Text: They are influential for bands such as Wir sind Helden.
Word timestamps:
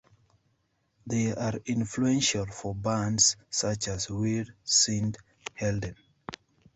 They 1.05 1.31
are 1.31 1.59
influential 1.67 2.47
for 2.47 2.73
bands 2.73 3.35
such 3.51 3.87
as 3.87 4.09
Wir 4.09 4.45
sind 4.63 5.19
Helden. 5.53 5.95